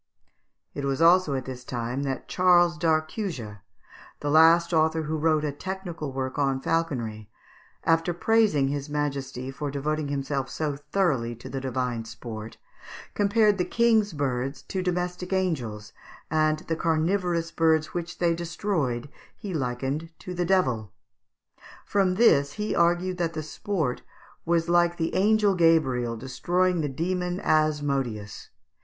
It 0.73 0.83
was 0.83 0.99
also 0.99 1.35
at 1.35 1.45
this 1.45 1.63
time 1.63 2.01
that 2.01 2.27
Charles 2.27 2.75
d'Arcussia, 2.75 3.61
the 4.19 4.31
last 4.31 4.73
author 4.73 5.03
who 5.03 5.15
wrote 5.15 5.45
a 5.45 5.51
technical 5.51 6.11
work 6.11 6.39
on 6.39 6.59
falconry, 6.59 7.29
after 7.83 8.11
praising 8.11 8.69
his 8.69 8.89
majesty 8.89 9.51
for 9.51 9.69
devoting 9.69 10.07
himself 10.07 10.49
so 10.49 10.75
thoroughly 10.75 11.35
to 11.35 11.49
the 11.49 11.61
divine 11.61 12.05
sport, 12.05 12.57
compared 13.13 13.59
the 13.59 13.63
King's 13.63 14.11
birds 14.13 14.63
to 14.63 14.81
domestic 14.81 15.31
angels, 15.33 15.93
and 16.31 16.57
the 16.61 16.75
carnivorous 16.75 17.51
birds 17.51 17.93
which 17.93 18.17
they 18.17 18.33
destroyed 18.33 19.07
he 19.37 19.53
likened 19.53 20.09
to 20.17 20.33
the 20.33 20.45
devil. 20.45 20.91
From 21.85 22.15
this 22.15 22.53
he 22.53 22.73
argued 22.75 23.17
that 23.19 23.33
the 23.33 23.43
sport 23.43 24.01
was 24.45 24.67
like 24.67 24.97
the 24.97 25.13
angel 25.13 25.53
Gabriel 25.53 26.17
destroying 26.17 26.81
the 26.81 26.89
demon 26.89 27.39
Asmodeus. 27.39 28.49